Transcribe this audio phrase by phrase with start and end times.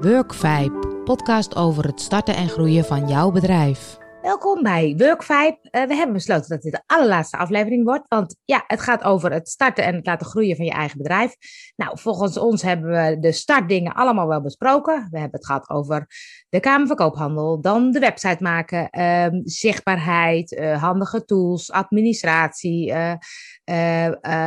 [0.00, 3.99] Workvibe, podcast over het starten en groeien van jouw bedrijf.
[4.30, 5.58] Welkom bij Workvibe.
[5.70, 9.32] Uh, we hebben besloten dat dit de allerlaatste aflevering wordt, want ja, het gaat over
[9.32, 11.36] het starten en het laten groeien van je eigen bedrijf.
[11.76, 15.08] Nou, volgens ons hebben we de startdingen allemaal wel besproken.
[15.10, 16.06] We hebben het gehad over
[16.48, 22.88] de Kamer van Koophandel, dan de website maken, uh, zichtbaarheid, uh, handige tools, administratie.
[22.88, 23.14] Uh,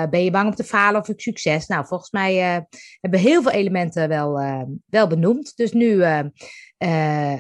[0.10, 1.68] ben je bang om te falen of succes?
[1.68, 2.36] Nou, volgens mij
[3.00, 4.42] hebben we heel veel elementen wel,
[4.86, 5.56] wel benoemd.
[5.56, 6.04] Dus nu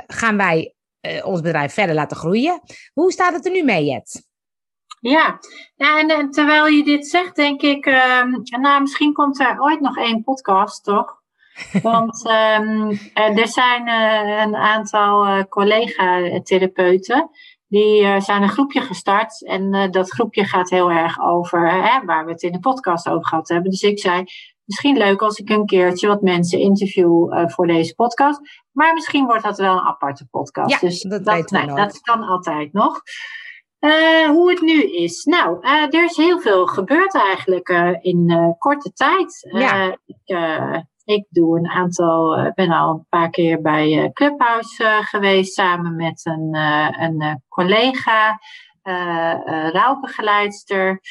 [0.07, 0.72] gaan wij
[1.07, 2.61] uh, ons bedrijf verder laten groeien.
[2.93, 4.31] Hoe staat het er nu mee, Jet?
[4.99, 5.39] Ja,
[5.75, 8.23] ja en, en, terwijl je dit zegt, denk ik, uh,
[8.61, 11.21] nou, misschien komt er ooit nog één podcast, toch?
[11.81, 17.29] Want um, er zijn uh, een aantal collega-therapeuten
[17.67, 19.45] die zijn een groepje gestart.
[19.45, 23.25] En dat groepje gaat heel erg over hè, waar we het in de podcast over
[23.25, 23.71] gehad hebben.
[23.71, 24.23] Dus ik zei,
[24.65, 28.39] misschien leuk als ik een keertje wat mensen interview uh, voor deze podcast.
[28.71, 30.69] Maar misschien wordt dat wel een aparte podcast.
[30.69, 33.01] Ja, dus dat, dat, nee, dat kan altijd nog.
[33.79, 35.23] Uh, hoe het nu is.
[35.23, 37.69] Nou, uh, er is heel veel gebeurd eigenlijk
[38.01, 39.47] in korte tijd.
[39.51, 39.97] Ja.
[40.05, 40.35] ik,
[41.03, 46.55] ik doe een aantal, ben al een paar keer bij Clubhouse geweest samen met een,
[46.99, 48.39] een collega,
[49.71, 51.01] rouwbegeleidster.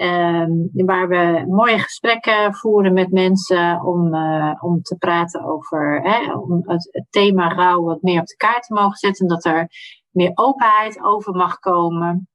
[0.00, 6.32] Um, waar we mooie gesprekken voeren met mensen om, uh, om te praten over hè,
[6.32, 9.28] om het, thema rouw wat meer op de kaart te mogen zetten.
[9.28, 9.68] Dat er
[10.10, 12.28] meer openheid over mag komen.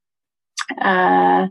[0.83, 1.43] Uh,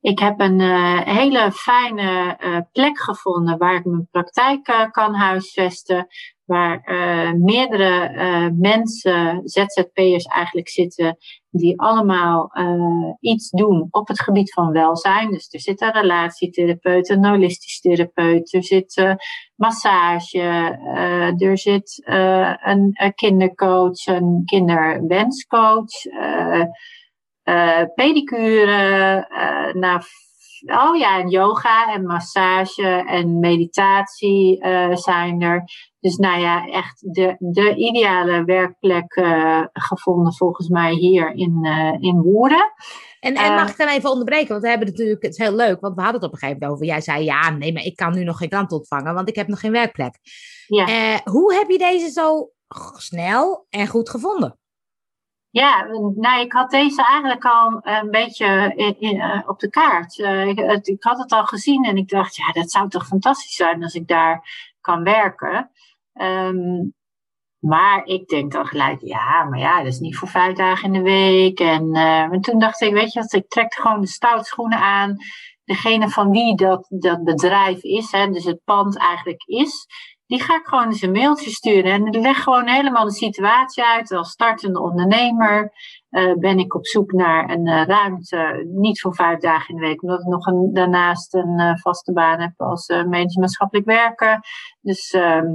[0.00, 2.36] ik heb een uh, hele fijne
[2.72, 6.06] plek gevonden waar ik mijn praktijk kan huisvesten
[6.44, 11.16] waar uh, meerdere uh, mensen, ZZP'ers eigenlijk zitten,
[11.50, 15.30] die allemaal uh, iets doen op het gebied van welzijn.
[15.30, 19.16] Dus er zit een relatietherapeut, een holistisch therapeut, er zit
[19.54, 20.40] massage,
[21.38, 25.92] er zit een, een, kindercoach, een kinderwenscoach,
[27.94, 29.26] pedicure,
[29.72, 30.00] nou,
[30.66, 35.64] oh ja, en yoga en massage en meditatie uh, zijn er.
[36.00, 41.92] Dus nou ja, echt de, de ideale werkplek uh, gevonden volgens mij hier in, uh,
[41.98, 42.72] in Woerden.
[43.20, 44.48] En, en mag ik dan even onderbreken?
[44.48, 46.60] Want we hebben natuurlijk, het is heel leuk, want we hadden het op een gegeven
[46.60, 46.92] moment over.
[46.92, 49.48] Jij zei, ja, nee, maar ik kan nu nog geen klant ontvangen, want ik heb
[49.48, 50.18] nog geen werkplek.
[50.66, 51.20] Ja.
[51.24, 52.50] hoe heb je deze zo
[52.96, 54.58] snel en goed gevonden?
[55.54, 60.18] Ja, nou, ik had deze eigenlijk al een beetje in, uh, op de kaart.
[60.18, 63.82] Uh, ik, had het al gezien en ik dacht, ja, dat zou toch fantastisch zijn
[63.82, 64.48] als ik daar
[64.80, 65.70] kan werken.
[66.12, 66.94] Um,
[67.58, 70.92] maar ik denk dan gelijk, ja, maar ja, dat is niet voor vijf dagen in
[70.92, 71.60] de week.
[71.60, 71.94] En,
[72.32, 75.16] en toen dacht ik, weet je ik trek gewoon de stoutschoenen aan.
[75.64, 79.86] Degene van wie dat, dat bedrijf is, hè, dus het pand eigenlijk is
[80.34, 81.92] die ga ik gewoon eens een mailtje sturen.
[81.92, 84.12] En leg gewoon helemaal de situatie uit.
[84.12, 85.72] Als startende ondernemer
[86.10, 89.86] uh, ben ik op zoek naar een uh, ruimte, niet voor vijf dagen in de
[89.86, 94.40] week, omdat ik nog een, daarnaast een uh, vaste baan heb als medisch maatschappelijk werker.
[94.80, 95.46] Dus ehm,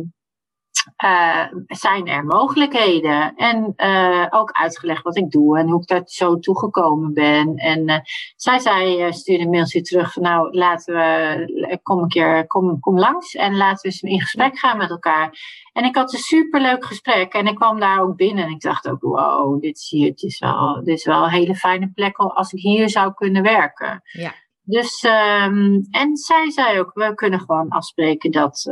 [1.03, 3.35] uh, zijn er mogelijkheden.
[3.35, 7.55] En uh, ook uitgelegd wat ik doe en hoe ik daar zo toegekomen ben.
[7.55, 7.97] En uh,
[8.35, 12.99] zij zei, stuurde een mailtje terug van nou, laten we, kom een keer, kom, kom
[12.99, 15.33] langs en laten we eens in gesprek gaan met elkaar.
[15.73, 18.89] En ik had een superleuk gesprek en ik kwam daar ook binnen en ik dacht
[18.89, 22.17] ook, wow, dit is, hier, dit is, wel, dit is wel een hele fijne plek
[22.17, 24.01] als ik hier zou kunnen werken.
[24.03, 24.33] Ja.
[24.63, 28.65] Dus, um, en zij zei ook, we kunnen gewoon afspreken dat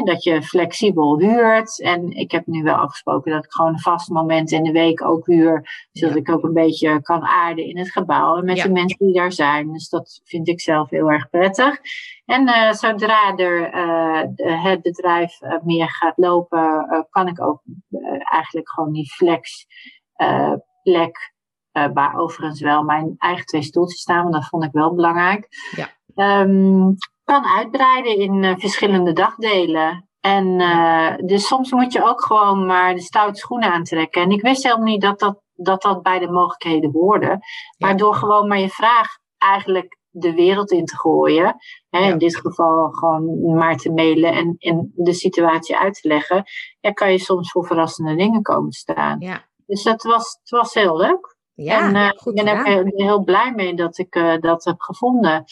[0.00, 1.80] dat je flexibel huurt.
[1.80, 5.04] En ik heb nu wel afgesproken dat ik gewoon een vast moment in de week
[5.04, 5.88] ook huur.
[5.92, 9.14] Zodat ik ook een beetje kan aarden in het gebouw en met de mensen die
[9.14, 9.72] daar zijn.
[9.72, 11.78] Dus dat vind ik zelf heel erg prettig.
[12.24, 14.22] En uh, zodra er uh,
[14.64, 17.62] het bedrijf uh, meer gaat lopen, kan ik ook
[18.18, 19.66] eigenlijk gewoon die flex
[20.82, 21.34] plek.
[21.72, 25.48] waar overigens wel mijn eigen twee stoeltjes staan, want dat vond ik wel belangrijk.
[25.76, 26.40] Ja.
[26.40, 26.96] Um,
[27.32, 30.08] kan uitbreiden in uh, verschillende dagdelen.
[30.20, 34.22] En uh, dus soms moet je ook gewoon maar de stoute schoenen aantrekken.
[34.22, 37.38] En ik wist helemaal niet dat dat, dat, dat bij de mogelijkheden hoorde.
[37.78, 39.08] Maar door gewoon maar je vraag
[39.38, 41.56] eigenlijk de wereld in te gooien.
[41.90, 46.42] Hè, In dit geval gewoon maar te mailen en, en de situatie uit te leggen.
[46.80, 49.20] Ja, kan je soms voor verrassende dingen komen staan.
[49.20, 49.48] Ja.
[49.66, 51.36] Dus dat was, het was heel leuk.
[51.54, 54.80] Ja, en uh, goed ik ben er heel blij mee dat ik uh, dat heb
[54.80, 55.44] gevonden.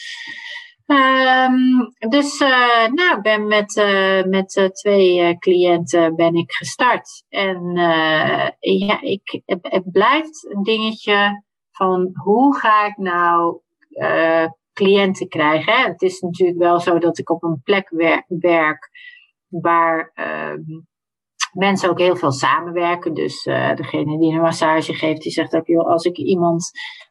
[0.90, 7.24] Um, dus uh, nou, ben met, uh, met uh, twee cliënten ben ik gestart.
[7.28, 7.76] En
[8.58, 13.60] ja, ik, het, blijft een dingetje van hoe ga ik nou
[14.72, 15.82] cliënten krijgen.
[15.82, 18.90] Het is natuurlijk wel zo dat ik op een plek wer werk
[19.48, 20.62] waar ehm,
[21.52, 23.14] mensen ook heel veel samenwerken.
[23.14, 23.42] Dus
[23.74, 26.70] degene die een massage geeft, die zegt ook, joh, als ik iemand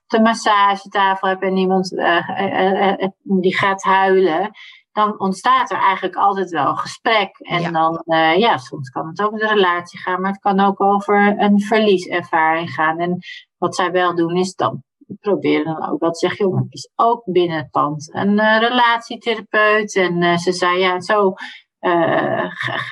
[0.10, 4.52] de massagetafel heb en iemand uh, die gaat huilen,
[4.92, 7.38] dan ontstaat er eigenlijk altijd wel een gesprek.
[7.38, 8.04] En dan,
[8.38, 12.70] ja, soms kan het over de relatie gaan, maar het kan ook over een verlieservaring
[12.70, 13.00] gaan.
[13.00, 13.18] En
[13.58, 14.84] wat zij wel doen, is dan
[15.20, 19.96] proberen dan ook wel te zeggen, joh, is ook binnen het pand een relatietherapeut.
[19.96, 21.34] En ze zei, ja, zo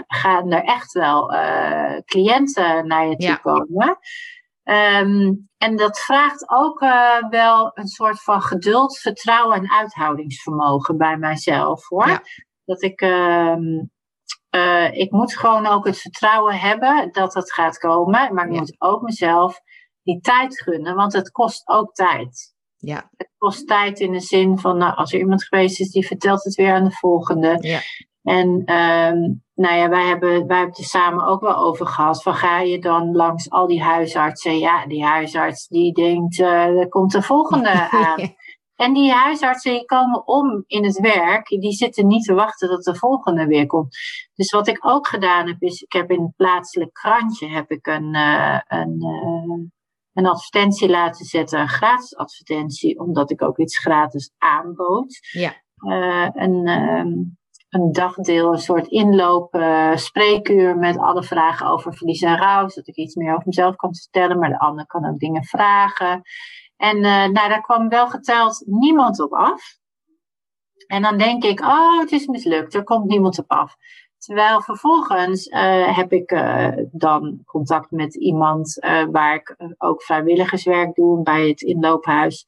[0.08, 1.34] gaan er echt wel
[2.06, 3.36] cliënten naar je toe ja.
[3.36, 3.98] komen.
[4.70, 11.18] Um, en dat vraagt ook uh, wel een soort van geduld, vertrouwen en uithoudingsvermogen bij
[11.18, 12.08] mijzelf hoor.
[12.08, 12.22] Ja.
[12.66, 13.92] Dat ik, um,
[14.92, 18.34] ik moet gewoon ook het vertrouwen hebben dat het gaat komen.
[18.34, 18.60] Maar ik ja.
[18.60, 19.60] moet ook mezelf
[20.04, 22.56] die tijd gunnen, want het kost ook tijd.
[22.76, 23.10] Ja.
[23.18, 26.44] Het kost tijd in de zin van, nou, als er iemand geweest is die vertelt
[26.44, 27.58] het weer aan de volgende.
[27.60, 27.80] Ja.
[28.28, 32.24] En um, nou ja, wij hebben, wij hebben het er samen ook wel over gehad.
[32.24, 34.60] Van ga je dan langs al die huisartsen?
[34.60, 38.36] Ja, die huisarts die denkt, uh, er komt de volgende aan.
[38.76, 41.48] En die huisartsen die komen om in het werk.
[41.48, 43.98] Die zitten niet te wachten tot de volgende weer komt.
[44.36, 47.88] Dus wat ik ook gedaan heb, is ik heb in het plaatselijk krantje heb ik
[47.88, 49.66] een, uh, een, uh,
[50.14, 51.60] een advertentie laten zetten.
[51.60, 55.20] Een gratis advertentie, omdat ik ook iets gratis aanbood.
[55.32, 55.54] Ja.
[56.34, 57.38] een, um,
[57.70, 62.68] een dagdeel, een soort inloop, uh, spreekuur met alle vragen over verlies en rouw.
[62.68, 66.22] Zodat ik iets meer over mezelf kan vertellen, maar de ander kan ook dingen vragen.
[66.78, 69.62] En uh, nou, daar kwam wel geteld niemand op af.
[70.88, 73.76] En dan denk ik, oh, het is mislukt, er komt niemand op af.
[74.18, 76.30] Terwijl vervolgens uh, heb ik
[76.92, 78.78] dan contact met iemand
[79.12, 82.46] waar ik ook vrijwilligerswerk doe bij het inloophuis.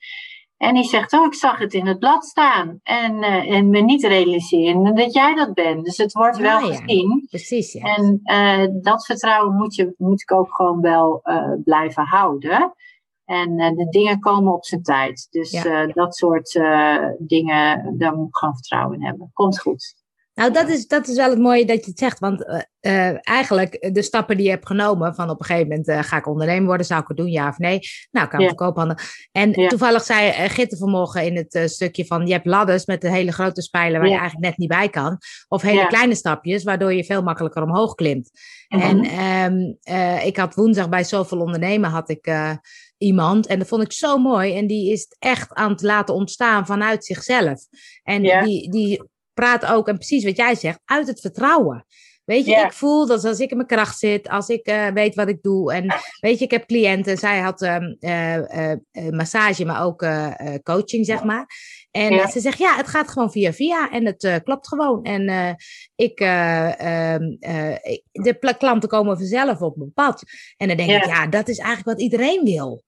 [0.60, 2.80] En die zegt, oh, ik zag het in het blad staan.
[2.84, 5.86] En, uh, en me niet realiseren dat jij dat bent.
[5.86, 7.26] Dus het wordt wel ja, gezien.
[7.30, 7.96] Precies, ja.
[7.96, 12.74] En uh, dat vertrouwen moet, je, moet ik ook gewoon wel uh, blijven houden.
[13.26, 15.28] En de dingen komen op zijn tijd.
[15.30, 15.86] Dus ja.
[15.86, 16.52] dat soort
[17.18, 19.32] dingen, daar moet ik gewoon vertrouwen in hebben.
[19.34, 19.96] Komt goed.
[20.40, 22.20] Nou, dat is, dat is wel het mooie dat je het zegt.
[22.20, 25.88] Want uh, uh, eigenlijk de stappen die je hebt genomen, van op een gegeven moment
[25.88, 27.80] uh, ga ik ondernemer worden, zou ik het doen, ja of nee?
[28.12, 28.54] Nou, kan ik ja.
[28.54, 28.98] koophandel.
[29.32, 29.68] En ja.
[29.68, 33.62] toevallig zei Gitte vanmorgen in het stukje van, je hebt ladders met een hele grote
[33.62, 34.14] spijlen waar ja.
[34.14, 35.18] je eigenlijk net niet bij kan.
[35.48, 38.30] Of hele kleine stapjes, waardoor je veel makkelijker omhoog klimt.
[38.68, 38.82] -hmm.
[38.82, 39.78] En um,
[40.24, 42.32] ik had woensdag bij Zoveel Ondernemen had ik
[42.98, 43.48] iemand.
[43.48, 44.56] En dat vond ik zo mooi.
[44.58, 47.66] En die is echt aan het laten ontstaan vanuit zichzelf.
[48.04, 49.02] En die, die
[49.40, 51.86] praat ook, en precies wat jij zegt, uit het vertrouwen.
[52.26, 52.66] Weet je, yeah.
[52.66, 55.42] ik voel dat als ik in mijn kracht zit, als ik uh, weet wat ik
[55.42, 55.74] doe.
[55.74, 58.76] En weet je, ik heb cliënten, zij had um, uh, uh,
[59.10, 60.06] massage, maar ook
[60.64, 61.46] coaching, zeg maar.
[61.92, 62.30] En yeah.
[62.30, 65.04] ze zegt, ja, het gaat gewoon via via en het klopt gewoon.
[65.04, 65.56] En
[65.96, 67.38] ik, um,
[68.12, 70.24] de klanten komen vanzelf op mijn pad.
[70.58, 72.84] En dan denk ik, ja, dat is eigenlijk wat iedereen wil.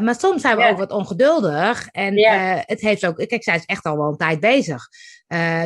[0.00, 1.88] maar soms zijn we ook wat ongeduldig.
[1.88, 2.18] En
[2.66, 4.88] het heeft ook, kijk, zij is echt al wel een tijd bezig.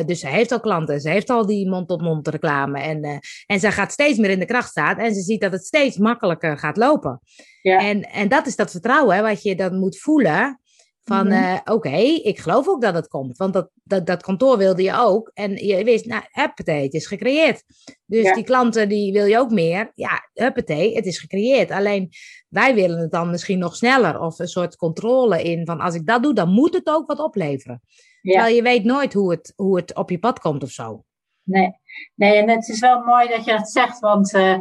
[0.05, 2.79] Dus ze heeft al klanten, ze heeft al die mond-tot-mond reclame.
[2.79, 4.97] En, en ze gaat steeds meer in de kracht staan.
[4.97, 7.21] En ze ziet dat het steeds makkelijker gaat lopen.
[7.61, 7.79] Ja.
[7.79, 10.61] En, en dat is dat vertrouwen hè, wat je dan moet voelen.
[11.03, 11.53] Van mm-hmm.
[11.53, 13.37] uh, oké, okay, ik geloof ook dat het komt.
[13.37, 15.31] Want dat, dat, dat kantoor wilde je ook.
[15.33, 17.63] En je wist, nou, huppatee, het is gecreëerd.
[18.05, 18.33] Dus ja.
[18.33, 19.91] die klanten, die wil je ook meer.
[19.95, 21.71] Ja, huppatee, het is gecreëerd.
[21.71, 22.09] Alleen,
[22.49, 24.19] wij willen het dan misschien nog sneller.
[24.19, 27.19] Of een soort controle in van, als ik dat doe, dan moet het ook wat
[27.19, 27.81] opleveren.
[28.21, 28.31] Ja.
[28.31, 31.03] Terwijl je weet nooit hoe het, hoe het op je pad komt of zo.
[31.43, 31.71] Nee.
[32.15, 34.59] nee, en het is wel mooi dat je dat zegt, want uh,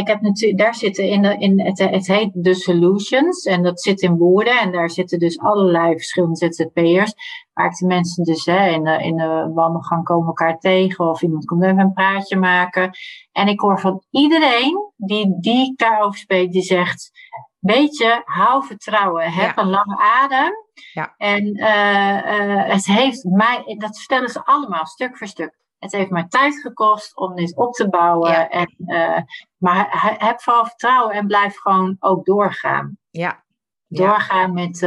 [0.00, 3.80] ik heb natuurlijk, daar zitten in, de, in het, het heet de solutions en dat
[3.80, 7.14] zit in woorden en daar zitten dus allerlei verschillende ZZP'ers,
[7.52, 11.22] waar ik de mensen dus hè, in, de, in de wandelgang komen elkaar tegen of
[11.22, 12.90] iemand komt even een praatje maken.
[13.32, 17.10] En ik hoor van iedereen die, die daarover spreekt, die zegt,
[17.58, 19.62] weet je, hou vertrouwen, heb ja.
[19.62, 20.52] een lange adem.
[20.92, 21.14] Ja.
[21.16, 25.59] En uh, uh, het heeft mij, dat vertellen ze allemaal stuk voor stuk.
[25.80, 28.30] Het heeft mij tijd gekost om dit op te bouwen.
[28.30, 28.48] Ja.
[28.48, 29.18] En, uh,
[29.56, 29.86] maar
[30.18, 32.98] heb vooral vertrouwen en blijf gewoon ook doorgaan.
[33.10, 33.44] Ja.
[33.86, 34.80] Doorgaan met,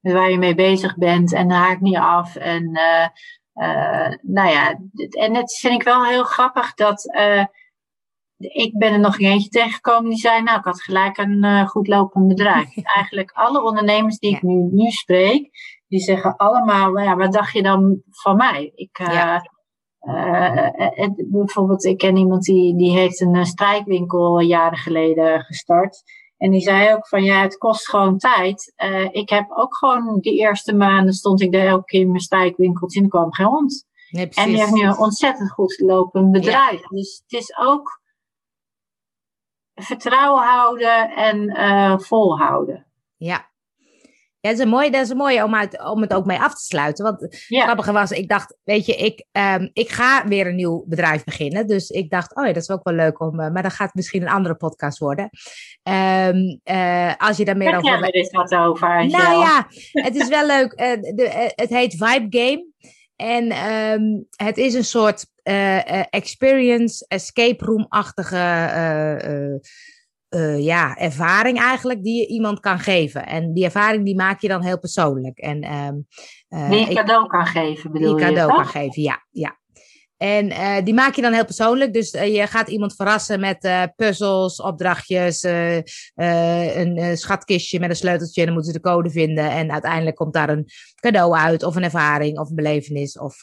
[0.00, 2.36] met waar je mee bezig bent en haak niet af.
[2.36, 2.70] En
[4.22, 4.78] nou ja,
[5.10, 7.10] en het vind ik wel heel grappig dat
[8.40, 11.66] ik ben er nog een eentje tegengekomen die zei, nou, ik had gelijk een uh,
[11.66, 12.76] goed lopend bedrijf.
[12.96, 15.50] Eigenlijk alle ondernemers die ik nu, nu spreek,
[15.88, 18.72] die zeggen allemaal, nou ja, wat dacht je dan van mij?
[18.74, 19.42] Ik, uh, ja.
[20.00, 20.68] Uh,
[21.16, 26.02] bijvoorbeeld, ik ken iemand die, die heeft een strijkwinkel jaren geleden gestart.
[26.36, 28.74] En die zei ook van, ja, het kost gewoon tijd.
[29.10, 32.98] ik heb ook gewoon die eerste maanden stond ik daar elke keer in mijn strijkwinkeltje
[32.98, 33.86] en er kwam geen hond.
[34.10, 36.86] en die heeft nu een ontzettend goed lopend bedrijf.
[36.86, 38.00] Dus het is ook
[39.74, 42.86] vertrouwen houden en uh, volhouden.
[43.16, 43.49] Ja,
[44.40, 46.38] ja, dat is, een mooie, dat is een mooie om, uit, om het ook mee
[46.38, 47.04] af te sluiten.
[47.04, 50.84] Want het grappige was, ik dacht, weet je, ik, um, ik ga weer een nieuw
[50.86, 51.66] bedrijf beginnen.
[51.66, 53.94] Dus ik dacht, oh ja, dat is ook wel leuk om, uh, maar dat gaat
[53.94, 55.30] misschien een andere podcast worden.
[55.82, 57.90] Um, uh, als je daar meer over...
[57.90, 59.06] Ja, er is wat over.
[59.06, 60.72] Nou ja, het is wel leuk.
[60.72, 62.68] Uh, de, het heet Vibe Game.
[63.16, 65.26] En um, het is een soort
[66.10, 68.36] experience, escape room-achtige
[70.30, 73.26] uh, ja, ervaring eigenlijk die je iemand kan geven.
[73.26, 75.38] En die ervaring die maak je dan heel persoonlijk.
[75.38, 76.06] En, um,
[76.48, 78.32] uh, die je cadeau kan geven, bedoel die je?
[78.32, 79.26] cadeau kan geven, ja.
[79.30, 79.58] ja.
[80.20, 81.92] En uh, die maak je dan heel persoonlijk.
[81.92, 85.42] Dus je gaat iemand verrassen met puzzels, opdrachtjes,
[86.14, 88.40] een schatkistje met een sleuteltje.
[88.40, 89.50] En dan moeten ze de code vinden.
[89.50, 93.18] En uiteindelijk komt daar een cadeau uit, of een ervaring, of een belevenis.
[93.18, 93.40] Of,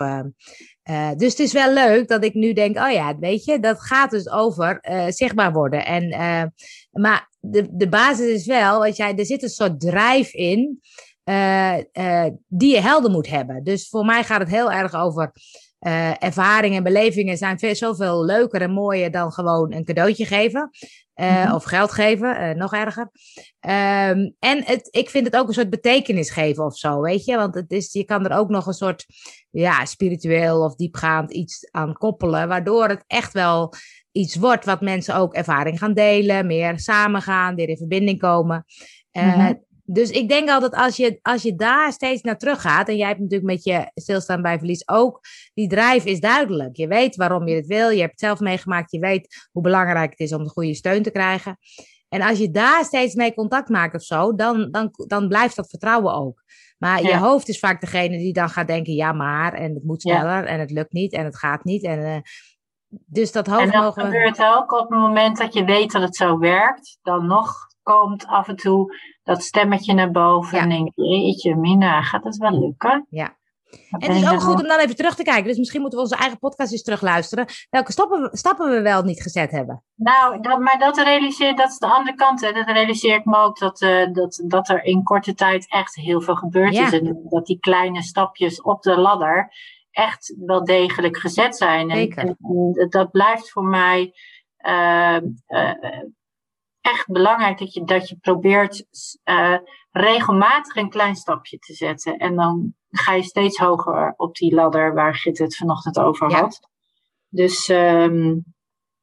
[1.18, 4.12] dus het is wel leuk dat ik nu denk, oh ja, weet je, dat gaat
[4.12, 4.80] dus over
[5.10, 5.86] zichtbaar worden.
[5.86, 6.10] En,
[6.92, 10.80] maar de, de basis is wel, weet jij, er zit een soort drijf in
[12.48, 13.64] die je helder moet hebben.
[13.64, 15.32] Dus voor mij gaat het heel erg over
[16.20, 20.70] ervaringen en belevingen zijn veel, zoveel leuker en mooier dan gewoon een cadeautje geven.
[21.16, 23.10] Uh, Of geld geven, uh, nog erger.
[23.60, 27.36] Um, en het, ik vind het ook een soort betekenis geven of zo, weet je.
[27.36, 29.06] Want het is, je kan er ook nog een soort
[29.50, 32.48] ja, spiritueel of diepgaand iets aan koppelen.
[32.48, 33.74] Waardoor het echt wel
[34.12, 36.48] iets wordt wat mensen ook ervaring gaan delen.
[36.48, 38.66] Meer samen gaan, weer in verbinding komen.
[39.12, 39.66] Uh, mm -hmm.
[39.90, 42.88] Dus ik denk altijd als je, als je daar steeds naar terug gaat.
[42.88, 45.20] En jij hebt natuurlijk met je stilstaan bij verlies ook.
[45.54, 46.76] Die drijf is duidelijk.
[46.76, 47.90] Je weet waarom je het wil.
[47.90, 48.92] Je hebt het zelf meegemaakt.
[48.92, 51.58] Je weet hoe belangrijk het is om de goede steun te krijgen.
[52.10, 55.70] En als je daar steeds mee contact maakt of zo, dan, dan, dan blijft dat
[55.70, 56.44] vertrouwen ook.
[56.78, 59.54] Maar je hoofd is vaak degene die dan gaat denken: ja, maar.
[59.54, 60.46] En het moet sneller.
[60.46, 61.14] En het lukt niet.
[61.14, 61.84] En het gaat niet.
[61.84, 62.00] En.
[62.00, 62.18] Uh,
[63.06, 64.04] dus dat hoofd en dat mogen...
[64.04, 66.98] gebeurt ook op het moment dat je weet dat het zo werkt.
[67.02, 68.96] Dan nog komt af en toe
[69.28, 70.58] dat stemmetje naar boven.
[70.58, 70.64] Ja.
[70.64, 73.08] En denk je, jeetje, Mina, gaat het wel lukken?
[73.10, 73.36] Ja.
[73.90, 75.44] En het is ook goed om dan even terug te kijken.
[75.44, 77.46] Dus misschien moeten we onze eigen podcast eens terugluisteren.
[77.70, 79.84] Welke stappen we, stappen we wel niet gezet hebben.
[79.96, 82.42] Nou, dat, maar dat realiseer, dat is de andere kant.
[82.42, 82.52] Hè.
[82.52, 86.22] Dat realiseer ik me ook dat, uh, dat, dat er in korte tijd echt heel
[86.22, 86.86] veel gebeurd ja.
[86.86, 86.92] is.
[86.92, 89.52] En dat die kleine stapjes op de ladder
[89.92, 91.90] echt wel degelijk gezet zijn.
[91.90, 92.38] En, en,
[92.74, 94.14] en dat blijft voor mij
[94.66, 95.18] uh,
[95.48, 95.72] uh,
[96.88, 98.86] echt belangrijk dat je, dat je probeert
[99.26, 99.58] uh,
[99.92, 102.18] regelmatig een klein stapje te zetten.
[102.18, 106.58] En dan ga je steeds hoger op die ladder waar Git het vanochtend over had.
[106.62, 106.68] Ja.
[107.30, 108.44] Dus um,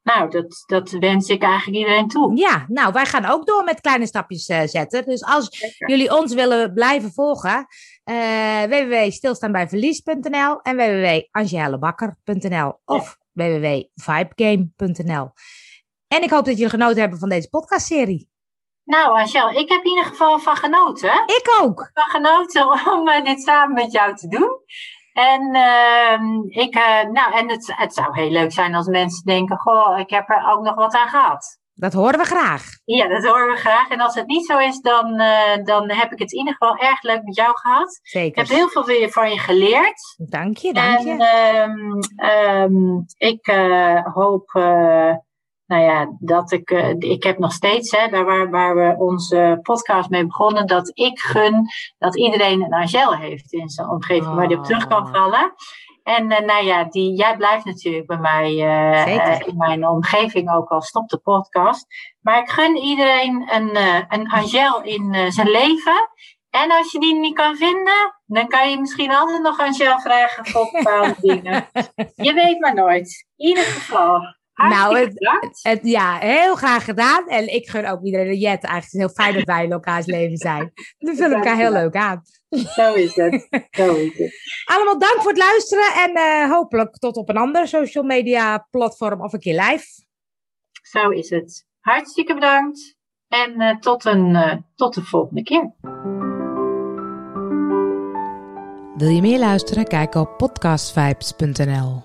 [0.03, 2.37] nou, dat, dat wens ik eigenlijk iedereen toe.
[2.37, 5.05] Ja, nou, wij gaan ook door met kleine stapjes uh, zetten.
[5.05, 5.89] Dus als Zeker.
[5.89, 7.65] jullie ons willen blijven volgen,
[8.05, 13.43] uh, www.stilstaanbijverlies.nl en www.angelebakker.nl of ja.
[13.43, 15.31] www.vibegame.nl.
[16.07, 18.29] En ik hoop dat jullie genoten hebben van deze podcastserie.
[18.83, 21.13] Nou, Angel, ik heb in ieder geval van genoten.
[21.25, 21.89] Ik ook.
[21.93, 24.49] Van genoten om uh, dit samen met jou te doen.
[25.13, 29.57] En, uh, ik, uh, nou, en het, het zou heel leuk zijn als mensen denken:
[29.57, 31.59] Goh, ik heb er ook nog wat aan gehad.
[31.73, 32.63] Dat horen we graag.
[32.85, 33.89] Ja, dat horen we graag.
[33.89, 36.77] En als het niet zo is, dan, uh, dan heb ik het in ieder geval
[36.77, 37.99] erg leuk met jou gehad.
[38.01, 38.41] Zeker.
[38.41, 40.15] Ik heb heel veel weer van je geleerd.
[40.29, 41.23] Dank je, dank je.
[41.23, 44.49] En um, ik uh, hoop
[45.65, 49.59] nou ja, dat ik, uh, ik heb nog steeds, hè, daar waar, waar we onze
[49.61, 51.67] podcast mee begonnen, dat ik gun
[51.97, 54.35] dat iedereen een Angel heeft in zijn omgeving oh.
[54.35, 55.53] waar die op terug kan vallen.
[56.03, 60.69] En uh, nou ja, die, jij blijft natuurlijk bij mij uh, in mijn omgeving, ook
[60.69, 61.85] al stopt de podcast.
[62.21, 63.77] Maar ik gun iedereen een,
[64.09, 66.09] een Angel in zijn leven.
[66.49, 70.45] En als je die niet kan vinden, dan kan je misschien altijd nog Angel vragen
[70.45, 71.67] voor bepaalde dingen.
[72.27, 73.25] Je weet maar nooit.
[73.35, 74.21] In ieder geval
[74.55, 77.27] nou, het, het, ja, heel graag gedaan.
[77.27, 78.63] En ik gun ook iedereen een jet.
[78.63, 80.71] Eigenlijk is het heel fijn dat wij in elkaars leven zijn.
[80.97, 82.21] We vullen elkaar heel leuk aan.
[82.49, 83.47] Zo is het.
[83.71, 84.33] Zo is het.
[84.65, 85.93] Allemaal dank voor het luisteren.
[85.93, 89.85] En uh, hopelijk tot op een ander social media platform of een keer live.
[90.81, 91.65] Zo is het.
[91.79, 92.95] Hartstikke bedankt.
[93.27, 95.73] En uh, tot, een, uh, tot de volgende keer.
[98.95, 99.87] Wil je meer luisteren?
[99.87, 102.04] Kijk op podcastvibes.nl.